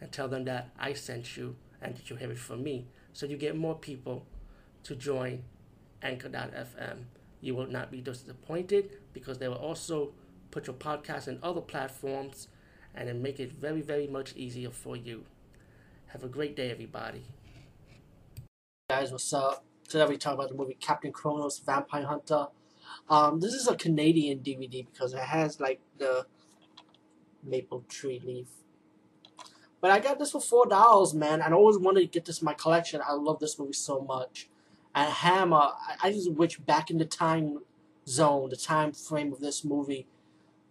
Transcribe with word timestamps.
and 0.00 0.10
tell 0.12 0.28
them 0.28 0.44
that 0.44 0.70
I 0.78 0.92
sent 0.92 1.36
you 1.36 1.56
and 1.80 1.96
that 1.96 2.10
you 2.10 2.16
have 2.16 2.30
it 2.30 2.38
from 2.38 2.62
me. 2.62 2.86
So 3.12 3.26
you 3.26 3.36
get 3.36 3.56
more 3.56 3.74
people 3.74 4.26
to 4.84 4.94
join 4.94 5.44
Anchor.fm. 6.02 7.04
You 7.40 7.54
will 7.54 7.66
not 7.66 7.90
be 7.90 8.00
disappointed 8.00 8.90
because 9.12 9.38
they 9.38 9.48
will 9.48 9.56
also 9.56 10.12
put 10.50 10.66
your 10.66 10.76
podcast 10.76 11.28
in 11.28 11.38
other 11.42 11.60
platforms 11.60 12.48
and 12.94 13.08
then 13.08 13.22
make 13.22 13.40
it 13.40 13.52
very, 13.52 13.80
very 13.82 14.06
much 14.06 14.34
easier 14.36 14.70
for 14.70 14.96
you. 14.96 15.24
Have 16.08 16.22
a 16.22 16.28
great 16.28 16.54
day, 16.54 16.70
everybody. 16.70 17.24
Guys, 18.88 19.10
what's 19.10 19.32
up? 19.32 19.64
Today 19.88 20.06
we 20.06 20.16
talk 20.16 20.34
about 20.34 20.48
the 20.48 20.54
movie 20.54 20.76
Captain 20.80 21.12
Kronos 21.12 21.58
Vampire 21.58 22.06
Hunter. 22.06 22.46
Um, 23.08 23.40
this 23.40 23.52
is 23.52 23.66
a 23.66 23.74
Canadian 23.74 24.38
DVD 24.38 24.86
because 24.86 25.12
it 25.12 25.20
has 25.20 25.60
like 25.60 25.80
the 25.98 26.26
maple 27.42 27.84
tree 27.88 28.20
leaf. 28.24 28.48
But 29.84 29.90
I 29.90 30.00
got 30.00 30.18
this 30.18 30.30
for 30.30 30.40
four 30.40 30.64
dollars, 30.64 31.12
man. 31.12 31.42
I 31.42 31.52
always 31.52 31.76
wanted 31.76 32.00
to 32.00 32.06
get 32.06 32.24
this 32.24 32.40
in 32.40 32.46
my 32.46 32.54
collection. 32.54 33.02
I 33.06 33.12
love 33.12 33.38
this 33.38 33.58
movie 33.58 33.74
so 33.74 34.00
much. 34.00 34.48
And 34.94 35.12
Hammer, 35.12 35.72
I, 36.02 36.10
just 36.10 36.32
wish 36.32 36.56
back 36.56 36.88
in 36.88 36.96
the 36.96 37.04
time 37.04 37.58
zone, 38.08 38.48
the 38.48 38.56
time 38.56 38.92
frame 38.92 39.30
of 39.30 39.40
this 39.40 39.62
movie. 39.62 40.06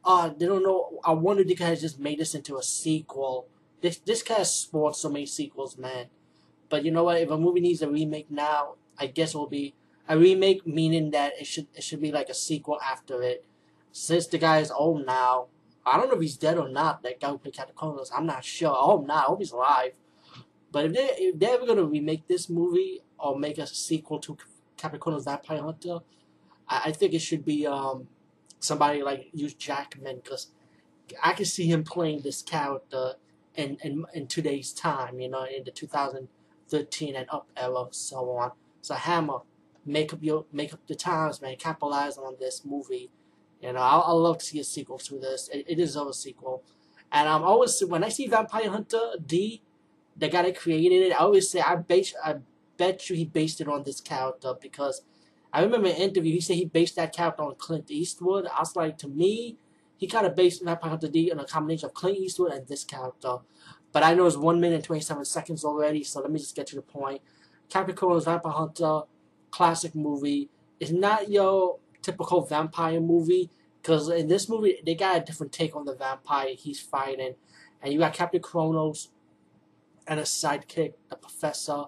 Uh, 0.04 0.30
they 0.30 0.48
don't 0.48 0.64
know. 0.64 1.00
I 1.06 1.12
wonder 1.12 1.44
they 1.44 1.54
could 1.54 1.68
have 1.68 1.80
just 1.80 2.00
made 2.00 2.18
this 2.18 2.34
into 2.34 2.58
a 2.58 2.64
sequel. 2.64 3.46
This 3.82 3.98
this 3.98 4.24
guy 4.24 4.40
has 4.40 4.52
spawned 4.52 4.96
so 4.96 5.10
many 5.10 5.28
sequels, 5.28 5.78
man. 5.78 6.08
But 6.68 6.84
you 6.84 6.90
know 6.90 7.04
what? 7.04 7.22
If 7.22 7.30
a 7.30 7.38
movie 7.38 7.60
needs 7.60 7.84
a 7.84 7.92
remake 7.92 8.32
now, 8.32 8.78
I 8.98 9.06
guess 9.06 9.36
it 9.36 9.38
will 9.38 9.46
be 9.46 9.76
a 10.10 10.18
remake, 10.18 10.66
meaning 10.66 11.12
that 11.12 11.34
it 11.40 11.46
should 11.46 11.68
it 11.76 11.84
should 11.84 12.02
be 12.02 12.12
like 12.12 12.30
a 12.30 12.34
sequel 12.34 12.82
after 12.82 13.22
it. 13.22 13.46
Since 13.92 14.26
the 14.26 14.40
guy 14.40 14.58
is 14.58 14.72
old 14.72 15.06
now, 15.06 15.50
I 15.86 15.98
don't 15.98 16.08
know 16.08 16.16
if 16.16 16.22
he's 16.22 16.38
dead 16.38 16.58
or 16.58 16.70
not. 16.70 17.04
That 17.04 17.20
guy 17.20 17.30
who 17.30 17.38
played 17.38 17.56
Captain 17.56 17.76
I'm 18.16 18.26
not 18.26 18.46
sure. 18.46 18.72
I 18.72 18.82
hope 18.82 19.06
not. 19.06 19.26
I 19.26 19.28
hope 19.28 19.40
he's 19.40 19.52
alive. 19.52 19.92
But 20.72 20.86
if 20.86 20.94
they 20.94 21.10
if 21.18 21.40
they're 21.40 21.56
ever 21.56 21.66
gonna 21.66 21.84
remake 21.84 22.28
this 22.28 22.50
movie 22.50 23.02
or 23.20 23.38
make 23.38 23.58
a 23.58 23.68
sequel 23.68 24.20
to 24.20 24.38
Captain 24.78 25.00
Kronos 25.00 25.26
Vampire 25.26 25.62
Hunter, 25.62 26.00
I, 26.68 26.82
I 26.86 26.92
think 26.92 27.14
it 27.14 27.20
should 27.20 27.46
be 27.46 27.68
um 27.68 28.08
somebody 28.60 29.04
like 29.04 29.30
Hugh 29.34 29.50
Jackman 29.50 30.22
because 30.24 30.48
I 31.22 31.34
can 31.34 31.46
see 31.46 31.68
him 31.68 31.84
playing 31.84 32.22
this 32.22 32.42
character 32.42 33.14
in, 33.56 33.78
in 33.84 34.06
in 34.14 34.28
today's 34.28 34.72
time. 34.74 35.20
You 35.20 35.30
know, 35.30 35.44
in 35.44 35.64
the 35.64 35.72
2013 35.72 37.16
and 37.16 37.28
up 37.30 37.48
era, 37.56 37.86
so 37.92 38.30
on. 38.32 38.52
So 38.82 38.96
Hammer, 38.96 39.40
make 39.86 40.14
up 40.14 40.24
your 40.24 40.46
make 40.52 40.74
up 40.74 40.80
the 40.88 40.96
times, 40.96 41.42
man. 41.42 41.58
Capitalize 41.58 42.18
on 42.18 42.38
this 42.40 42.64
movie 42.66 43.12
you 43.64 43.72
know, 43.72 43.80
I, 43.80 43.98
I 43.98 44.12
love 44.12 44.40
to 44.40 44.46
see 44.46 44.60
a 44.60 44.64
sequel 44.64 44.98
to 45.00 45.18
this. 45.18 45.48
It, 45.48 45.66
it 45.70 45.76
deserves 45.76 46.18
a 46.18 46.22
sequel. 46.22 46.64
And 47.12 47.30
I'm 47.30 47.44
always 47.44 47.80
when 47.86 48.04
I 48.04 48.10
see 48.10 48.28
Vampire 48.28 48.70
Hunter 48.70 49.14
D, 49.26 49.62
the 50.18 50.28
guy 50.28 50.42
that 50.42 50.58
created 50.58 51.02
it, 51.02 51.14
I 51.14 51.20
always 51.20 51.50
say 51.50 51.62
I 51.62 51.78
base 51.78 52.14
I 52.24 52.36
bet 52.78 53.10
you 53.10 53.16
he 53.16 53.24
based 53.24 53.62
it 53.62 53.70
on 53.70 53.84
this 53.84 54.02
character 54.02 54.54
because 54.62 55.04
I 55.54 55.62
remember 55.62 55.88
an 55.88 55.96
interview 55.96 56.34
he 56.34 56.42
said 56.42 56.58
he 56.58 56.66
based 56.66 56.98
that 56.98 57.16
character 57.16 57.44
on 57.44 57.56
Clint 57.56 57.90
Eastwood. 57.90 58.48
I 58.48 58.60
was 58.60 58.76
like, 58.76 58.98
to 58.98 59.08
me, 59.08 59.58
he 59.96 60.08
kind 60.08 60.26
of 60.28 60.36
based 60.36 60.66
Vampire 60.66 60.90
Hunter 60.90 61.08
D 61.08 61.32
on 61.32 61.40
a 61.40 61.46
combination 61.46 61.86
of 61.86 61.94
Clint 61.94 62.18
Eastwood 62.18 62.52
and 62.52 62.68
this 62.68 62.84
character. 62.84 63.38
But 63.94 64.04
I 64.04 64.14
know 64.14 64.26
it's 64.26 64.36
one 64.36 64.60
minute 64.60 64.76
and 64.76 64.84
twenty 64.84 65.02
seven 65.02 65.24
seconds 65.24 65.64
already, 65.64 66.04
so 66.04 66.20
let 66.20 66.32
me 66.32 66.40
just 66.40 66.56
get 66.56 66.68
to 66.68 66.76
the 66.76 66.82
point. 66.82 67.22
Captain 67.70 67.96
Kronos 67.96 68.26
Vampire 68.26 68.52
Hunter, 68.52 69.02
classic 69.52 69.96
movie. 69.96 70.50
It's 70.82 70.92
not 70.92 71.30
your 71.30 71.78
typical 72.04 72.42
vampire 72.46 73.00
movie 73.00 73.50
because 73.82 74.10
in 74.10 74.28
this 74.28 74.48
movie 74.48 74.80
they 74.86 74.96
got 74.96 75.18
a 75.18 75.26
different 75.26 75.52
take 75.52 75.76
on 75.76 75.86
the 75.86 75.96
vampire 75.96 76.50
he's 76.56 76.80
fighting, 76.80 77.36
and 77.82 77.92
you 77.92 78.00
got 78.00 78.14
Captain 78.14 78.42
Kronos 78.42 79.10
and 80.08 80.20
a 80.20 80.24
sidekick, 80.24 80.94
the 81.10 81.16
professor. 81.16 81.86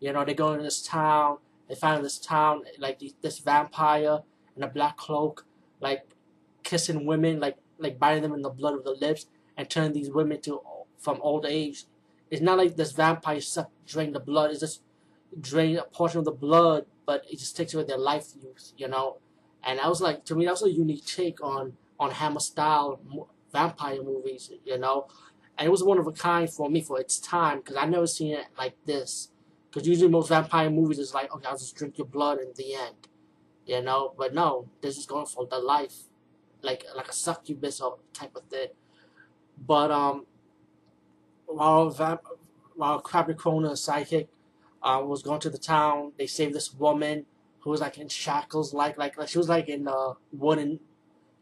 You 0.00 0.12
know 0.12 0.24
they 0.24 0.34
go 0.34 0.52
into 0.52 0.64
this 0.64 0.82
town. 0.82 1.38
They 1.68 1.74
find 1.74 2.04
this 2.04 2.18
town 2.18 2.62
like 2.78 3.02
this 3.20 3.38
vampire 3.40 4.20
in 4.56 4.62
a 4.62 4.68
black 4.68 4.96
cloak, 4.96 5.44
like 5.80 6.08
kissing 6.62 7.04
women, 7.04 7.40
like 7.40 7.56
like 7.78 7.98
biting 7.98 8.22
them 8.22 8.32
in 8.32 8.42
the 8.42 8.50
blood 8.50 8.74
of 8.74 8.84
the 8.84 8.92
lips, 8.92 9.26
and 9.56 9.68
turning 9.68 9.92
these 9.92 10.10
women 10.10 10.40
to 10.42 10.60
from 10.98 11.18
old 11.20 11.46
age. 11.46 11.84
It's 12.30 12.42
not 12.42 12.58
like 12.58 12.76
this 12.76 12.92
vampire 12.92 13.40
suck 13.40 13.70
drain 13.86 14.12
the 14.12 14.20
blood. 14.20 14.50
It's 14.50 14.60
just 14.60 14.82
drain 15.40 15.76
a 15.76 15.84
portion 15.84 16.18
of 16.18 16.24
the 16.24 16.32
blood, 16.32 16.86
but 17.06 17.24
it 17.30 17.38
just 17.38 17.56
takes 17.56 17.74
away 17.74 17.84
their 17.84 17.98
life 17.98 18.32
use. 18.42 18.74
You 18.76 18.88
know, 18.88 19.18
and 19.64 19.80
I 19.80 19.88
was 19.88 20.00
like, 20.00 20.24
to 20.26 20.34
me, 20.34 20.44
that 20.44 20.52
was 20.52 20.62
a 20.62 20.70
unique 20.70 21.04
take 21.04 21.42
on 21.42 21.74
on 21.98 22.10
Hammer 22.12 22.40
style 22.40 23.00
vampire 23.52 24.02
movies, 24.02 24.50
you 24.64 24.78
know. 24.78 25.08
And 25.56 25.66
it 25.66 25.70
was 25.70 25.82
one 25.82 25.98
of 25.98 26.06
a 26.06 26.12
kind 26.12 26.48
for 26.48 26.70
me 26.70 26.80
for 26.80 27.00
its 27.00 27.18
time 27.18 27.58
because 27.58 27.76
I 27.76 27.86
never 27.86 28.06
seen 28.06 28.34
it 28.34 28.46
like 28.56 28.76
this. 28.84 29.30
Because 29.70 29.88
usually 29.88 30.10
most 30.10 30.28
vampire 30.28 30.70
movies 30.70 30.98
is 30.98 31.12
like, 31.12 31.34
okay, 31.34 31.48
I'll 31.48 31.58
just 31.58 31.74
drink 31.74 31.98
your 31.98 32.06
blood 32.06 32.38
in 32.38 32.52
the 32.56 32.74
end, 32.74 33.08
you 33.66 33.82
know. 33.82 34.14
But 34.16 34.32
no, 34.32 34.68
this 34.80 34.96
is 34.96 35.06
going 35.06 35.26
for 35.26 35.46
the 35.46 35.58
life, 35.58 36.04
like 36.62 36.84
like 36.96 37.08
a 37.08 37.12
succubus 37.12 37.80
or 37.80 37.98
type 38.12 38.36
of 38.36 38.44
thing. 38.44 38.68
But 39.66 39.90
um, 39.90 40.26
while 41.46 41.90
vamp, 41.90 42.22
while 42.76 43.00
Captain 43.00 43.36
Kronos 43.36 43.84
sidekick 43.84 44.28
uh, 44.82 45.02
was 45.04 45.22
going 45.22 45.40
to 45.40 45.50
the 45.50 45.58
town, 45.58 46.12
they 46.16 46.26
saved 46.26 46.54
this 46.54 46.72
woman 46.72 47.26
who 47.60 47.70
was 47.70 47.80
like 47.80 47.98
in 47.98 48.08
shackles, 48.08 48.72
like 48.72 48.98
like, 48.98 49.18
like 49.18 49.28
she 49.28 49.38
was 49.38 49.48
like 49.48 49.68
in 49.68 49.86
a 49.86 50.12
wooden 50.32 50.80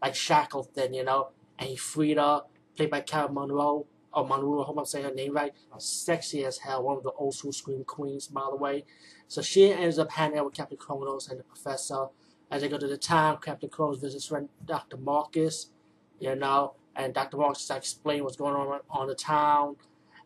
like 0.03 0.15
shackle 0.15 0.63
thing, 0.63 0.95
you 0.95 1.05
know. 1.05 1.29
And 1.59 1.69
he 1.71 1.77
freed 1.77 2.19
her, 2.19 2.43
played 2.77 2.91
by 2.91 3.01
Carol 3.01 3.31
Munro. 3.33 3.87
Or 4.13 4.27
Munro, 4.27 4.63
I 4.63 4.65
hope 4.65 4.79
I'm 4.79 4.85
saying 4.87 5.05
her 5.05 5.13
name 5.13 5.35
right. 5.35 5.53
Sexy 5.79 6.45
as 6.45 6.59
hell, 6.59 6.83
one 6.83 6.97
of 6.97 7.03
the 7.03 7.13
old 7.13 7.35
school 7.35 7.53
scream 7.53 7.85
queens, 7.85 8.29
by 8.29 8.47
the 8.51 8.57
way. 8.57 8.85
So 9.29 9.43
she 9.43 9.73
ends 9.73 9.99
up 9.99 10.11
hanging 10.13 10.39
out 10.39 10.47
with 10.47 10.55
Captain 10.55 10.79
Kronos 10.79 11.29
and 11.29 11.39
the 11.39 11.45
professor. 11.45 12.07
As 12.51 12.63
they 12.63 12.69
go 12.69 12.79
to 12.79 12.87
the 12.87 12.97
town, 12.97 13.39
Captain 13.45 13.69
Kronos 13.69 14.01
visits 14.01 14.27
friend 14.27 14.49
Dr. 14.65 14.97
Marcus, 14.97 15.71
you 16.21 16.35
know, 16.37 16.75
and 16.95 17.13
Dr. 17.13 17.37
Marcus 17.37 17.69
explains 17.69 18.23
what's 18.23 18.37
going 18.37 18.55
on 18.55 18.81
on 18.89 19.09
the 19.09 19.15
town. 19.15 19.77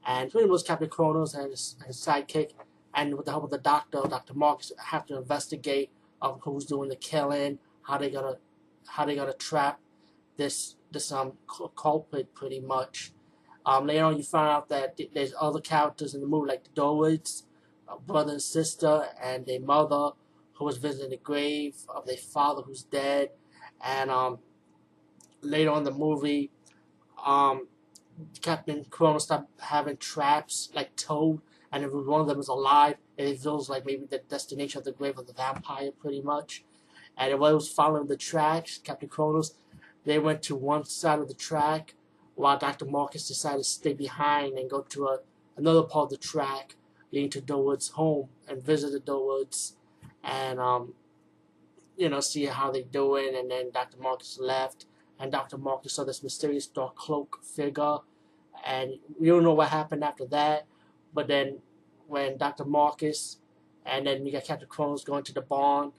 And 0.06 0.30
pretty 0.30 0.48
much 0.48 0.64
Captain 0.64 0.88
Kronos 0.88 1.34
and 1.34 1.50
his, 1.50 1.76
his 1.86 1.96
sidekick 1.96 2.52
and 2.94 3.16
with 3.16 3.26
the 3.26 3.32
help 3.32 3.44
of 3.44 3.50
the 3.50 3.58
doctor, 3.58 4.02
Dr. 4.08 4.34
Marks 4.34 4.72
have 4.86 5.06
to 5.06 5.16
investigate 5.16 5.90
of 6.20 6.40
who's 6.42 6.64
doing 6.64 6.88
the 6.88 6.96
killing, 6.96 7.58
how 7.82 7.98
they 7.98 8.10
gonna 8.10 8.36
how 8.86 9.04
they 9.04 9.14
gonna 9.14 9.32
trap 9.32 9.80
this 10.36 10.76
this 10.90 11.12
um 11.12 11.32
culprit 11.76 12.34
pretty 12.34 12.60
much. 12.60 13.12
Um, 13.64 13.86
later 13.86 14.04
on, 14.04 14.16
you 14.16 14.22
find 14.22 14.48
out 14.48 14.68
that 14.70 14.98
there's 15.14 15.34
other 15.38 15.60
characters 15.60 16.14
in 16.14 16.20
the 16.20 16.26
movie 16.26 16.48
like 16.48 16.64
the 16.64 16.70
Durwards, 16.70 17.44
brother 18.06 18.32
and 18.32 18.42
sister, 18.42 19.06
and 19.22 19.46
their 19.46 19.60
mother 19.60 20.12
who 20.54 20.64
was 20.64 20.78
visiting 20.78 21.10
the 21.10 21.16
grave 21.18 21.76
of 21.88 22.06
their 22.06 22.16
father 22.16 22.62
who's 22.62 22.82
dead, 22.82 23.30
and 23.82 24.10
um, 24.10 24.38
later 25.42 25.70
on 25.70 25.78
in 25.78 25.84
the 25.84 25.90
movie, 25.90 26.50
um, 27.24 27.68
Captain 28.40 28.84
Kronos 28.90 29.24
stopped 29.24 29.60
having 29.60 29.96
traps 29.96 30.70
like 30.74 30.96
Toad 30.96 31.40
and 31.72 31.84
if 31.84 31.92
one 31.92 32.20
of 32.20 32.26
them 32.26 32.40
is 32.40 32.48
alive, 32.48 32.96
it 33.16 33.38
feels 33.38 33.68
like 33.70 33.86
maybe 33.86 34.06
the 34.06 34.18
destination 34.28 34.78
of 34.78 34.84
the 34.84 34.92
grave 34.92 35.18
of 35.18 35.26
the 35.26 35.32
vampire, 35.32 35.90
pretty 35.92 36.20
much. 36.20 36.64
And 37.16 37.38
while 37.38 37.52
it 37.52 37.54
was 37.54 37.68
following 37.68 38.06
the 38.06 38.16
tracks, 38.16 38.78
Captain 38.78 39.08
Kronos, 39.08 39.54
they 40.04 40.18
went 40.18 40.42
to 40.44 40.56
one 40.56 40.84
side 40.84 41.18
of 41.18 41.28
the 41.28 41.34
track, 41.34 41.94
while 42.34 42.58
Dr. 42.58 42.86
Marcus 42.86 43.28
decided 43.28 43.58
to 43.58 43.64
stay 43.64 43.92
behind 43.92 44.58
and 44.58 44.70
go 44.70 44.80
to 44.80 45.06
a, 45.06 45.18
another 45.56 45.82
part 45.82 46.04
of 46.04 46.10
the 46.10 46.16
track, 46.16 46.76
leading 47.12 47.30
to 47.30 47.40
Durward's 47.40 47.88
home, 47.88 48.28
and 48.48 48.62
visit 48.62 48.92
the 48.92 49.00
Durwards, 49.00 49.76
and 50.24 50.58
um, 50.58 50.94
you 51.96 52.08
know, 52.08 52.20
see 52.20 52.46
how 52.46 52.70
they're 52.70 52.82
doing. 52.82 53.36
And 53.36 53.50
then 53.50 53.70
Dr. 53.70 53.98
Marcus 53.98 54.38
left, 54.40 54.86
and 55.18 55.30
Dr. 55.30 55.58
Marcus 55.58 55.92
saw 55.92 56.04
this 56.04 56.22
mysterious 56.22 56.66
dark 56.66 56.96
cloak 56.96 57.40
figure, 57.44 57.98
and 58.64 58.94
we 59.18 59.28
don't 59.28 59.44
know 59.44 59.54
what 59.54 59.68
happened 59.68 60.02
after 60.02 60.24
that. 60.26 60.66
But 61.12 61.28
then 61.28 61.58
when 62.06 62.36
Dr. 62.38 62.64
Marcus 62.64 63.38
and 63.84 64.06
then 64.06 64.26
you 64.26 64.32
got 64.32 64.44
Captain 64.44 64.68
Kronos 64.68 65.04
going 65.04 65.24
to 65.24 65.34
the 65.34 65.40
barn, 65.40 65.92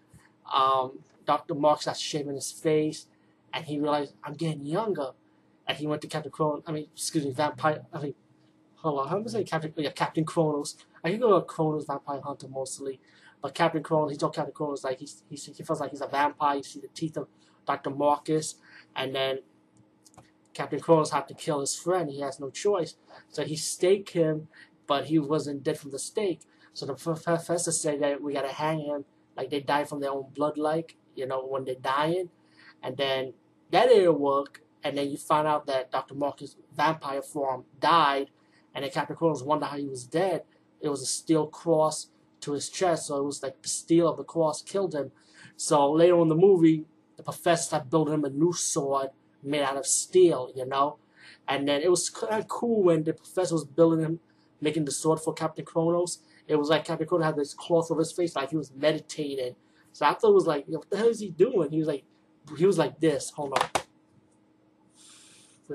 um, 0.54 1.00
Dr. 1.26 1.56
Marcus 1.56 1.84
starts 1.84 2.00
shaving 2.00 2.36
his 2.36 2.52
face 2.52 3.08
and 3.54 3.66
he 3.66 3.80
realized 3.80 4.14
I'm 4.24 4.34
getting 4.34 4.66
younger. 4.66 5.12
And 5.68 5.78
he 5.78 5.88
went 5.88 6.02
to 6.02 6.08
Captain 6.08 6.32
Kronos, 6.32 6.64
I 6.68 6.72
mean, 6.72 6.88
excuse 6.94 7.24
me, 7.24 7.32
Vampire, 7.32 7.84
I 7.94 8.02
mean, 8.02 8.16
hold 8.76 9.00
on, 9.00 9.08
how 9.08 9.18
am 9.18 9.24
I 9.26 9.30
say 9.30 9.44
Captain? 9.44 9.74
Yeah, 9.78 9.92
Captain 9.92 10.26
Kronos. 10.26 10.76
I 11.04 11.12
can 11.12 11.20
go 11.20 11.36
with 11.36 11.48
Kronos 11.48 11.86
Vampire 11.86 12.20
Hunter 12.22 12.48
mostly, 12.48 13.00
but 13.42 13.54
Captain 13.54 13.84
Kronos, 13.84 14.12
he 14.12 14.18
told 14.18 14.36
Captain 14.36 14.54
Kronos 14.54 14.84
like 14.84 15.00
he's, 15.00 15.24
he's 15.30 15.46
he 15.46 15.64
feels 15.64 15.80
like 15.80 15.92
he's 15.92 16.02
a 16.02 16.08
vampire. 16.08 16.58
You 16.58 16.64
see 16.64 16.80
the 16.80 16.88
teeth 16.88 17.18
of 17.18 17.28
Dr. 17.66 17.92
Marcus, 17.92 18.56
and 18.96 19.16
then 19.16 19.40
Captain 20.54 20.80
Kronos 20.80 21.12
had 21.12 21.28
to 21.28 21.34
kill 21.34 21.62
his 21.62 21.76
friend. 21.76 22.10
He 22.10 22.22
has 22.22 22.40
no 22.40 22.50
choice, 22.50 22.96
so 23.30 23.44
he 23.44 23.56
staked 23.56 24.12
him, 24.12 24.48
but 24.88 25.06
he 25.06 25.20
wasn't 25.20 25.64
dead 25.64 25.78
from 25.78 25.92
the 25.92 26.00
stake. 26.00 26.42
So 26.74 26.86
the 26.86 26.94
professor 26.94 27.72
said 27.72 28.02
that 28.02 28.22
we 28.22 28.34
gotta 28.34 28.50
hang 28.50 28.82
him, 28.82 29.06
like 29.36 29.50
they 29.50 29.60
die 29.60 29.86
from 29.86 30.00
their 30.00 30.12
own 30.12 30.28
blood, 30.34 30.58
like 30.58 30.96
you 31.16 31.26
know 31.26 31.46
when 31.46 31.66
they're 31.66 31.76
dying, 31.76 32.30
and 32.82 32.98
then 32.98 33.34
that 33.72 33.88
didn't 33.88 34.20
work. 34.20 34.62
And 34.84 34.98
then 34.98 35.12
you 35.12 35.18
find 35.18 35.48
out 35.48 35.68
that 35.68 35.92
Dr. 35.92 36.16
Marcus' 36.16 36.56
vampire 36.76 37.22
form 37.22 37.66
died, 37.80 38.32
and 38.74 38.84
then 38.84 38.92
Captain 38.92 39.16
wondered 39.20 39.68
how 39.68 39.78
he 39.78 39.86
was 39.86 40.06
dead. 40.06 40.44
It 40.80 40.90
was 40.90 41.04
a 41.04 41.06
steel 41.06 41.46
cross 41.46 42.08
to 42.42 42.54
his 42.54 42.70
chest, 42.70 43.08
so 43.08 43.18
it 43.18 43.26
was 43.26 43.44
like 43.44 43.62
the 43.62 43.70
steel 43.70 44.10
of 44.10 44.18
the 44.18 44.24
cross 44.24 44.64
killed 44.64 44.96
him. 44.96 45.12
So 45.56 45.92
later 45.92 46.20
in 46.20 46.30
the 46.30 46.36
movie, 46.36 46.86
the 47.18 47.24
professor 47.24 47.86
building 47.88 48.16
him 48.16 48.26
a 48.26 48.30
new 48.30 48.54
sword 48.54 49.10
made 49.44 49.62
out 49.62 49.78
of 49.78 49.86
steel, 49.86 50.52
you 50.56 50.66
know. 50.66 50.98
And 51.48 51.68
then 51.68 51.82
it 51.82 51.90
was 51.92 52.10
kind 52.10 52.34
of 52.34 52.48
cool 52.48 52.84
when 52.84 53.04
the 53.04 53.14
professor 53.14 53.54
was 53.54 53.66
building 53.66 54.00
him, 54.04 54.20
making 54.62 54.86
the 54.86 54.92
sword 54.92 55.20
for 55.20 55.34
Captain 55.34 55.66
Kronos. 55.66 56.20
It 56.48 56.56
was 56.56 56.70
like 56.70 56.86
Captain 56.86 57.08
Kronos 57.08 57.26
had 57.26 57.36
this 57.36 57.54
cloth 57.54 57.92
over 57.92 58.00
his 58.00 58.12
face, 58.12 58.36
like 58.36 58.52
he 58.52 58.58
was 58.58 58.72
meditating. 58.76 59.56
So 59.92 60.06
I 60.06 60.14
thought 60.14 60.30
it 60.30 60.36
was 60.36 60.48
like, 60.48 60.66
what 60.68 60.90
the 60.90 60.98
hell 60.98 61.10
is 61.10 61.20
he 61.20 61.30
doing? 61.32 61.72
He 61.72 61.80
was 61.80 61.88
like, 61.88 62.04
he 62.58 62.66
was 62.66 62.78
like 62.78 63.00
this. 63.00 63.32
Hold 63.32 63.58
on. 63.58 63.70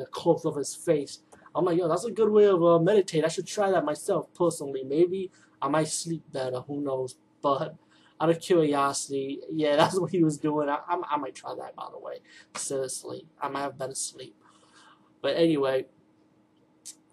A 0.01 0.07
cloth 0.07 0.45
over 0.45 0.59
his 0.59 0.75
face. 0.75 1.21
I'm 1.55 1.65
like, 1.65 1.79
yo, 1.79 1.89
that's 1.89 2.05
a 2.05 2.11
good 2.11 2.31
way 2.31 2.45
of 2.45 2.63
uh, 2.63 2.79
meditate. 2.79 3.25
I 3.25 3.29
should 3.29 3.47
try 3.47 3.71
that 3.71 3.85
myself 3.85 4.33
personally. 4.35 4.85
Maybe 4.85 5.31
I 5.61 5.69
might 5.69 5.89
sleep 5.89 6.23
better. 6.31 6.61
Who 6.61 6.83
knows? 6.83 7.17
But 7.41 7.77
out 8.21 8.29
of 8.29 8.41
curiosity, 8.41 9.41
yeah, 9.51 9.77
that's 9.77 9.99
what 9.99 10.11
he 10.11 10.23
was 10.23 10.37
doing. 10.37 10.69
I, 10.69 10.79
I, 10.87 11.01
I 11.13 11.17
might 11.17 11.35
try 11.35 11.55
that, 11.55 11.75
by 11.75 11.87
the 11.91 11.99
way. 11.99 12.21
Seriously, 12.57 13.27
I 13.41 13.49
might 13.49 13.63
have 13.63 13.79
better 13.79 13.95
sleep. 13.95 14.37
But 15.23 15.37
anyway, 15.37 15.87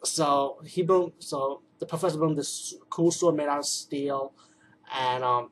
so 0.04 0.60
he 0.66 0.84
built. 0.84 1.14
So 1.20 1.62
the 1.80 1.86
professor 1.86 2.18
built 2.18 2.36
this 2.36 2.76
cool 2.90 3.12
sword 3.12 3.36
made 3.36 3.48
out 3.48 3.60
of 3.60 3.66
steel, 3.66 4.34
and 4.94 5.24
um, 5.24 5.50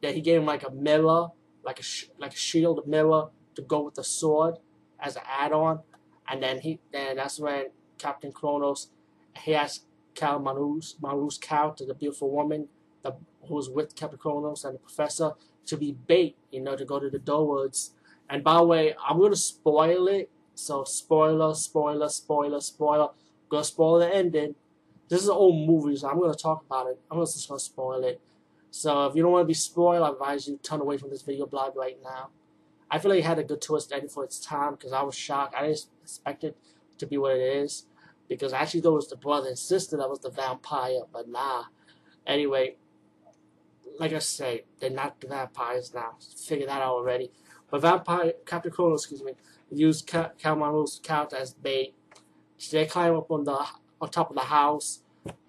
yeah, 0.00 0.10
he 0.10 0.20
gave 0.20 0.40
him 0.40 0.46
like 0.46 0.64
a 0.64 0.70
mirror, 0.70 1.28
like 1.64 1.80
a 1.80 1.84
like 2.18 2.32
a 2.32 2.36
shield 2.36 2.86
mirror 2.86 3.28
to 3.54 3.62
go 3.62 3.82
with 3.82 3.94
the 3.94 4.04
sword 4.04 4.56
as 5.00 5.16
an 5.16 5.22
add-on, 5.28 5.80
and 6.28 6.42
then 6.42 6.60
he 6.60 6.80
then 6.92 7.16
that's 7.16 7.38
when 7.38 7.66
Captain 7.98 8.32
Kronos, 8.32 8.88
he 9.36 9.54
asked 9.54 9.84
Cal 10.14 10.40
Marus, 10.40 10.96
Marus 11.00 11.40
Cal 11.40 11.72
to 11.74 11.86
the 11.86 11.94
beautiful 11.94 12.30
woman 12.30 12.68
the, 13.02 13.14
who 13.46 13.54
was 13.54 13.70
with 13.70 13.94
Captain 13.94 14.18
Kronos 14.18 14.64
and 14.64 14.74
the 14.74 14.78
professor 14.78 15.32
to 15.66 15.76
be 15.76 15.92
bait, 15.92 16.36
you 16.50 16.60
know, 16.60 16.76
to 16.76 16.84
go 16.84 16.98
to 16.98 17.08
the 17.08 17.18
Durwards. 17.18 17.92
And 18.28 18.42
by 18.42 18.56
the 18.56 18.64
way, 18.64 18.94
I'm 19.06 19.20
to 19.20 19.36
spoil 19.36 20.08
it. 20.08 20.30
So 20.54 20.84
spoiler, 20.84 21.54
spoiler, 21.54 22.08
spoiler, 22.08 22.60
spoiler. 22.60 23.08
To 23.52 23.62
spoil 23.62 23.98
the 23.98 24.12
ending. 24.12 24.54
This 25.08 25.22
is 25.22 25.28
an 25.28 25.34
old 25.34 25.68
movie, 25.68 25.94
so 25.94 26.08
I'm 26.08 26.18
to 26.18 26.34
talk 26.34 26.64
about 26.64 26.86
it. 26.86 26.98
I'm 27.10 27.20
just 27.20 27.46
to 27.46 27.58
spoil 27.58 28.02
it. 28.02 28.18
So 28.70 29.06
if 29.06 29.14
you 29.14 29.22
don't 29.22 29.32
want 29.32 29.44
to 29.44 29.46
be 29.46 29.52
spoiled, 29.52 30.02
I 30.02 30.10
advise 30.10 30.48
you 30.48 30.58
turn 30.62 30.80
away 30.80 30.96
from 30.96 31.10
this 31.10 31.20
video 31.20 31.44
blog 31.44 31.76
right 31.76 31.98
now. 32.02 32.30
I 32.90 32.98
feel 32.98 33.10
like 33.10 33.20
it 33.20 33.26
had 33.26 33.38
a 33.38 33.44
good 33.44 33.60
twist 33.60 33.92
ending 33.92 34.08
for 34.08 34.24
its 34.24 34.40
time 34.40 34.72
because 34.72 34.94
I 34.94 35.02
was 35.02 35.14
shocked. 35.14 35.54
I 35.54 35.66
didn't 35.66 35.84
expect 36.02 36.44
it 36.44 36.56
to 36.96 37.06
be 37.06 37.18
what 37.18 37.36
it 37.36 37.42
is 37.42 37.84
because 38.26 38.54
I 38.54 38.60
actually 38.60 38.80
thought 38.80 38.92
it 38.92 38.96
was 38.96 39.10
the 39.10 39.16
brother 39.16 39.48
and 39.48 39.58
sister 39.58 39.98
that 39.98 40.08
was 40.08 40.20
the 40.20 40.30
vampire, 40.30 41.00
but 41.12 41.28
nah. 41.28 41.64
Anyway, 42.26 42.76
like 43.98 44.14
I 44.14 44.18
say, 44.18 44.64
they're 44.80 44.88
not 44.88 45.20
the 45.20 45.26
vampires 45.26 45.92
now. 45.92 46.14
Figure 46.46 46.66
that 46.66 46.80
out 46.80 46.94
already. 46.94 47.30
But 47.70 47.82
vampire 47.82 48.32
Captain 48.46 48.72
Kronos, 48.72 49.02
excuse 49.02 49.22
me, 49.22 49.32
used 49.70 50.06
Kalmaru's 50.06 51.00
couch 51.02 51.34
as 51.34 51.52
bait. 51.52 51.94
They 52.70 52.86
climb 52.86 53.16
up 53.16 53.30
on 53.30 53.44
the 53.44 53.64
on 54.00 54.10
top 54.10 54.30
of 54.30 54.36
the 54.36 54.42
house, 54.42 55.00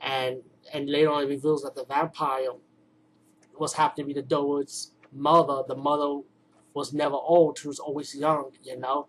and 0.02 0.42
and 0.74 0.90
later 0.90 1.12
on 1.12 1.24
it 1.24 1.28
reveals 1.28 1.64
that 1.64 1.76
the 1.76 1.86
vampire 1.86 2.50
was 3.58 3.74
happened 3.74 4.08
to 4.08 4.14
be 4.14 4.20
the 4.20 4.28
Durward's 4.28 4.92
mother. 5.12 5.64
The 5.68 5.76
mother 5.76 6.22
was 6.74 6.94
never 6.94 7.16
old; 7.16 7.60
she 7.60 7.68
was 7.68 7.80
always 7.80 8.16
young, 8.16 8.52
you 8.64 8.78
know. 8.78 9.08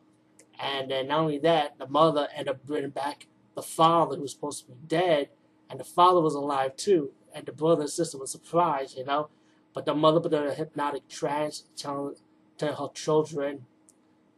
And 0.61 0.91
then 0.91 1.09
not 1.09 1.21
only 1.21 1.39
that, 1.39 1.79
the 1.79 1.89
mother 1.89 2.29
ended 2.33 2.55
up 2.55 2.65
bringing 2.67 2.91
back 2.91 3.27
the 3.55 3.63
father 3.63 4.17
who 4.17 4.23
was 4.23 4.33
supposed 4.33 4.65
to 4.65 4.73
be 4.73 4.79
dead, 4.87 5.31
and 5.69 5.81
the 5.81 5.85
father 5.85 6.21
was 6.21 6.35
alive 6.35 6.77
too 6.77 7.13
and 7.35 7.45
the 7.45 7.53
brother 7.53 7.83
and 7.83 7.91
sister 7.91 8.17
were 8.17 8.27
surprised, 8.27 8.97
you 8.97 9.05
know. 9.05 9.29
But 9.75 9.87
the 9.87 9.95
mother 9.95 10.21
put 10.21 10.33
her 10.33 10.45
in 10.45 10.53
a 10.53 10.55
hypnotic 10.55 11.09
trance, 11.09 11.65
telling, 11.77 12.15
telling 12.57 12.77
her 12.77 12.89
children, 12.95 13.67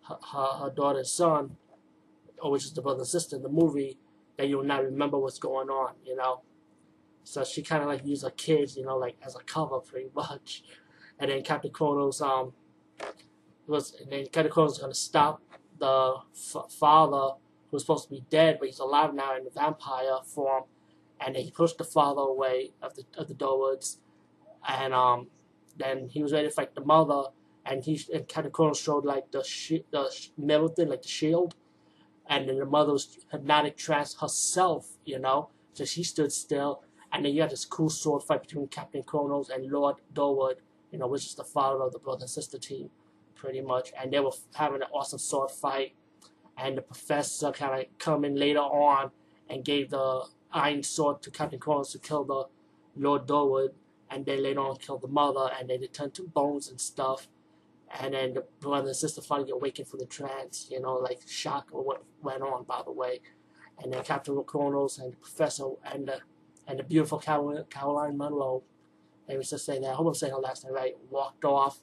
her, 0.09 0.17
her, 0.33 0.47
her 0.63 0.71
daughter 0.71 1.01
and 1.01 1.07
son, 1.07 1.57
or 2.43 2.51
which 2.51 2.65
is 2.65 2.73
the 2.73 2.83
brother 2.83 3.01
and 3.01 3.09
sister 3.09 3.37
in 3.37 3.43
the 3.43 3.49
movie, 3.49 3.99
that 4.37 4.49
you 4.49 4.59
will 4.59 4.65
not 4.65 4.85
remember 4.85 5.19
what's 5.19 5.39
going 5.39 5.69
on, 5.69 5.95
you 6.05 6.17
know. 6.17 6.43
So 7.25 7.45
she 7.45 7.63
kind 7.63 7.83
of 7.83 7.89
like 7.89 8.07
used 8.07 8.25
her 8.25 8.31
kids, 8.31 8.77
you 8.77 8.85
know, 8.85 8.97
like 8.97 9.17
as 9.23 9.37
a 9.37 9.41
cover 9.41 9.81
pretty 9.81 10.11
much. 10.15 10.65
And 11.19 11.31
then 11.31 11.43
Captain 11.43 11.71
Kronos 11.71 12.21
um 12.21 12.53
was, 13.67 13.95
and 14.01 14.13
then 14.13 14.27
Captain 14.27 14.53
Kronos 14.53 14.79
gonna 14.79 14.95
stop 14.95 15.43
the 15.79 16.17
father 16.71 17.37
who 17.71 17.73
was 17.73 17.83
supposed 17.83 18.05
to 18.05 18.11
be 18.11 18.25
dead, 18.31 18.59
but 18.61 18.69
he's 18.69 18.79
alive 18.79 19.15
now 19.15 19.37
in 19.37 19.45
the 19.45 19.51
vampire 19.51 20.19
form 20.25 20.65
and 21.21 21.37
he 21.37 21.51
pushed 21.51 21.79
the 21.79 21.85
father 21.85 22.23
away 22.23 22.73
of 22.83 22.95
the 22.95 23.05
of 23.17 23.29
the 23.29 23.35
Durwards, 23.35 23.99
and 24.69 24.93
um, 24.95 25.29
then 25.77 26.09
he 26.09 26.23
was 26.23 26.33
ready 26.33 26.49
to 26.49 26.55
fight 26.55 26.75
the 26.75 26.85
mother, 26.85 27.31
and 27.65 27.85
he 27.85 28.01
and 28.13 28.29
Captain 28.29 28.53
Kronos 28.53 28.81
showed 28.81 29.05
like 29.05 29.31
the 29.33 29.43
sh- 29.43 29.85
the 29.91 30.11
metal 30.37 30.69
thing, 30.69 30.89
like 30.89 31.03
the 31.03 31.09
shield, 31.09 31.55
and 32.29 32.49
then 32.49 32.59
the 32.59 32.67
mother 32.67 32.93
was 32.93 33.19
hypnotic 33.31 33.77
trance 33.77 34.17
herself, 34.21 34.97
you 35.05 35.19
know, 35.19 35.51
so 35.73 35.85
she 35.85 36.03
stood 36.03 36.33
still, 36.33 36.83
and 37.13 37.25
then 37.25 37.33
you 37.35 37.43
had 37.43 37.51
this 37.51 37.65
cool 37.65 37.91
sword 37.91 38.23
fight 38.23 38.43
between 38.43 38.69
Captain 38.69 39.03
Kronos 39.03 39.49
and 39.49 39.71
Lord 39.71 39.97
Durward, 40.13 40.57
you 40.91 40.99
know, 40.99 41.07
which 41.07 41.27
is 41.27 41.35
the 41.35 41.45
father 41.45 41.83
of 41.83 41.93
the 41.93 41.99
brother 41.99 42.23
and 42.23 42.31
sister 42.31 42.59
team, 42.59 42.91
pretty 43.35 43.61
much, 43.61 43.93
and 44.01 44.13
they 44.13 44.21
were 44.21 44.33
having 44.55 44.83
an 44.83 44.89
awesome 44.93 45.19
sword 45.19 45.51
fight, 45.51 45.95
and 46.57 46.77
the 46.77 46.83
professor 46.83 47.53
kind 47.53 47.81
of 47.81 47.87
come 47.99 48.25
in 48.25 48.35
later 48.35 48.61
on 48.61 49.11
and 49.49 49.65
gave 49.65 49.91
the 49.91 50.25
Iron 50.53 50.83
Sword 50.83 51.23
to 51.23 51.31
Captain 51.31 51.59
Kronos 51.59 51.93
to 51.93 51.99
kill 51.99 52.25
the 52.25 52.45
Lord 52.97 53.27
Durward, 53.27 53.75
and 54.11 54.25
then 54.25 54.43
later 54.43 54.61
on 54.61 54.77
killed 54.77 55.03
the 55.03 55.09
mother, 55.09 55.51
and 55.59 55.69
then 55.69 55.81
they 55.81 55.87
turned 55.87 56.15
to 56.15 56.23
bones 56.23 56.69
and 56.69 56.81
stuff. 56.81 57.29
And 58.01 58.15
then 58.15 58.35
the 58.35 58.45
brother 58.61 58.93
sister 58.95 59.21
finally 59.21 59.51
awakened 59.51 59.89
from 59.89 60.01
the 60.01 60.07
trance, 60.07 60.69
you 60.71 60.81
know, 60.81 60.95
like 60.95 61.21
shock 61.27 61.69
or 61.73 61.85
what 61.85 62.05
went 62.23 62.43
on, 62.43 62.65
by 62.65 62.83
the 62.85 62.93
way. 62.93 63.21
And 63.83 63.93
then 63.93 64.03
Captain 64.03 64.43
Kronos 64.45 64.99
and 64.99 65.13
the 65.13 65.17
professor 65.17 65.71
and 65.85 66.09
the 66.09 66.21
and 66.69 66.81
the 66.81 66.83
beautiful 66.83 67.19
Caroline, 67.19 68.19
Munro, 68.19 68.65
let 69.29 69.39
me 69.39 69.45
just 69.45 69.65
say 69.65 69.79
that, 69.79 69.89
I 69.89 69.95
hope 69.95 70.09
I'm 70.09 70.15
saying 70.15 70.33
her 70.33 70.41
last 70.41 70.65
name 70.65 70.75
right, 70.75 70.97
walked 71.11 71.45
off 71.45 71.79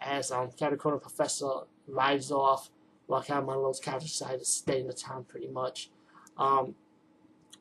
as 0.00 0.30
um, 0.30 0.50
Captain 0.58 0.78
Kronos 0.78 1.02
professor 1.02 1.50
rides 1.86 2.32
off 2.32 2.70
while 3.06 3.22
Caroline 3.22 3.46
Munro's 3.46 3.78
character 3.78 4.06
decided 4.06 4.38
to 4.40 4.46
stay 4.46 4.80
in 4.80 4.86
the 4.86 4.94
town 4.94 5.24
pretty 5.24 5.48
much. 5.48 5.90
Um, 6.38 6.76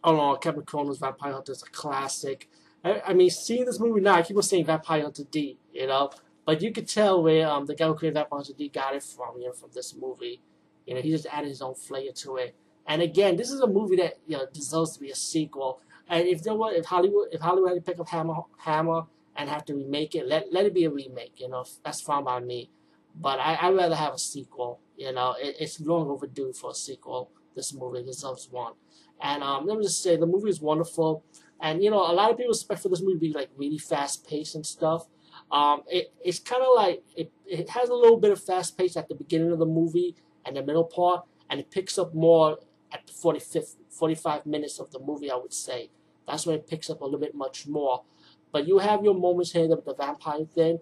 Oh 0.04 0.16
no, 0.16 0.36
Captain 0.38 0.64
Kronos 0.64 0.98
Vampire 0.98 1.34
Hunter 1.34 1.52
is 1.52 1.64
a 1.64 1.70
classic. 1.70 2.50
I, 2.84 3.02
I, 3.08 3.14
mean, 3.14 3.30
seeing 3.30 3.66
this 3.66 3.80
movie 3.80 4.02
now, 4.02 4.16
I 4.16 4.24
keep 4.24 4.36
on 4.36 4.44
saying 4.44 4.66
Vampire 4.66 5.04
Hunter 5.04 5.24
D, 5.30 5.60
you 5.72 5.88
know, 5.88 6.10
but 6.46 6.62
you 6.62 6.72
could 6.72 6.88
tell 6.88 7.22
where 7.24 7.48
um 7.48 7.66
the 7.66 7.76
guy 7.76 7.88
who 7.88 7.96
created 7.96 8.16
Vampire 8.16 8.40
Hunter 8.40 8.54
D 8.58 8.70
got 8.70 8.96
it 8.96 9.04
from, 9.04 9.38
you 9.40 9.48
know, 9.48 9.54
from 9.54 9.70
this 9.74 9.96
movie. 9.96 10.42
You 10.86 10.96
know, 10.96 11.02
he 11.02 11.12
just 11.12 11.28
added 11.32 11.50
his 11.50 11.62
own 11.62 11.76
flair 11.76 12.12
to 12.12 12.38
it. 12.38 12.56
And 12.88 13.02
again, 13.02 13.36
this 13.36 13.52
is 13.52 13.60
a 13.62 13.68
movie 13.68 13.98
that 13.98 14.16
you 14.28 14.38
know 14.38 14.46
deserves 14.52 14.94
to 14.94 15.00
be 15.00 15.12
a 15.12 15.16
sequel. 15.16 15.82
And 16.10 16.28
if 16.28 16.44
there 16.44 16.56
were, 16.56 16.74
if 16.74 16.86
Hollywood, 16.86 17.28
if 17.32 17.42
Hollywood 17.42 17.70
had 17.72 17.86
to 17.86 17.92
pick 17.92 18.00
up 18.00 18.10
Hammer, 18.10 18.42
Hammer 18.58 19.04
and 19.36 19.50
have 19.50 19.64
to 19.66 19.76
remake 19.76 20.16
it, 20.16 20.28
let 20.28 20.52
let 20.52 20.66
it 20.66 20.74
be 20.74 20.86
a 20.86 20.90
remake. 20.90 21.34
You 21.38 21.50
know, 21.50 21.64
that's 21.86 22.02
fine 22.02 22.24
by 22.24 22.40
me. 22.40 22.70
But 23.16 23.40
I 23.40 23.54
I 23.56 23.72
rather 23.72 23.96
have 23.96 24.14
a 24.16 24.18
sequel. 24.18 24.80
You 24.98 25.12
know, 25.14 25.36
it, 25.40 25.56
it's 25.60 25.80
long 25.80 26.10
overdue 26.10 26.54
for 26.54 26.72
a 26.72 26.74
sequel. 26.76 27.32
This 27.56 27.74
movie 27.74 28.04
deserves 28.04 28.50
one. 28.50 28.74
And 29.22 29.44
um, 29.44 29.68
let 29.68 29.78
me 29.78 29.84
just 29.84 30.02
say, 30.02 30.16
the 30.16 30.26
movie 30.26 30.50
is 30.50 30.62
wonderful. 30.62 31.24
And, 31.60 31.84
you 31.84 31.92
know, 31.92 32.00
a 32.00 32.14
lot 32.14 32.32
of 32.32 32.38
people 32.38 32.54
expect 32.54 32.82
for 32.82 32.90
this 32.90 33.02
movie 33.02 33.14
to 33.14 33.20
be, 33.20 33.34
like, 33.34 33.50
really 33.56 33.78
fast-paced 33.78 34.56
and 34.56 34.66
stuff. 34.66 35.08
Um, 35.52 35.84
it, 35.88 36.14
it's 36.24 36.40
kind 36.40 36.62
of 36.62 36.70
like, 36.76 37.04
it, 37.16 37.32
it 37.46 37.70
has 37.70 37.90
a 37.90 37.94
little 37.94 38.18
bit 38.18 38.32
of 38.32 38.42
fast 38.42 38.78
pace 38.78 38.96
at 38.96 39.10
the 39.10 39.16
beginning 39.16 39.52
of 39.52 39.60
the 39.60 39.66
movie 39.66 40.16
and 40.46 40.56
the 40.56 40.64
middle 40.64 40.86
part, 40.86 41.26
and 41.50 41.60
it 41.60 41.70
picks 41.70 41.98
up 41.98 42.14
more 42.14 42.60
at 42.92 43.06
the 43.06 43.14
45th, 43.14 43.76
45 43.90 44.46
minutes 44.46 44.80
of 44.80 44.92
the 44.92 45.00
movie, 45.00 45.30
I 45.30 45.36
would 45.36 45.54
say. 45.54 45.90
That's 46.28 46.46
when 46.46 46.56
it 46.56 46.68
picks 46.68 46.90
up 46.90 47.02
a 47.02 47.06
little 47.06 47.20
bit 47.20 47.36
much 47.36 47.68
more. 47.68 48.04
But 48.52 48.68
you 48.68 48.80
have 48.80 49.04
your 49.04 49.14
moments 49.14 49.52
here 49.52 49.68
with 49.68 49.86
the 49.86 49.96
vampire 49.96 50.46
thing, 50.46 50.80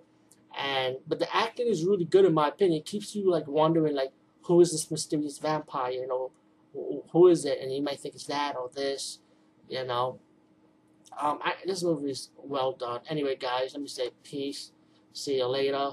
and 0.57 0.97
but 1.07 1.19
the 1.19 1.35
acting 1.35 1.67
is 1.67 1.85
really 1.85 2.05
good 2.05 2.25
in 2.25 2.33
my 2.33 2.47
opinion. 2.47 2.79
It 2.79 2.85
keeps 2.85 3.15
you 3.15 3.29
like 3.29 3.47
wondering 3.47 3.95
like 3.95 4.11
who 4.43 4.61
is 4.61 4.71
this 4.71 4.89
mysterious 4.89 5.38
vampire? 5.38 5.91
You 5.91 6.07
know, 6.07 6.31
who 7.11 7.27
is 7.27 7.45
it? 7.45 7.59
And 7.61 7.73
you 7.73 7.83
might 7.83 7.99
think 7.99 8.15
it's 8.15 8.25
that 8.25 8.55
or 8.55 8.69
this, 8.73 9.19
You 9.69 9.85
know, 9.85 10.19
um, 11.21 11.39
I, 11.43 11.53
this 11.65 11.83
movie 11.83 12.11
is 12.11 12.29
well 12.38 12.73
done. 12.73 13.01
Anyway, 13.09 13.35
guys, 13.35 13.73
let 13.73 13.81
me 13.81 13.88
say 13.88 14.11
peace. 14.23 14.71
See 15.13 15.38
you 15.38 15.47
later. 15.47 15.91